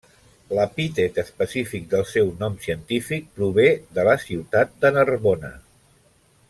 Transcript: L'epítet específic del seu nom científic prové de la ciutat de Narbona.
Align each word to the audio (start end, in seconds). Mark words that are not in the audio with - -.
L'epítet 0.59 1.19
específic 1.23 1.85
del 1.91 2.07
seu 2.13 2.31
nom 2.41 2.57
científic 2.65 3.29
prové 3.37 3.69
de 3.99 4.07
la 4.09 4.19
ciutat 4.27 4.75
de 4.87 4.97
Narbona. 4.97 5.57